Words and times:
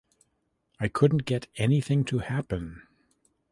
I 0.79 0.87
couldn’t 0.87 1.25
get 1.25 1.45
anything 1.57 2.05
to 2.05 2.17
happen. 2.17 2.81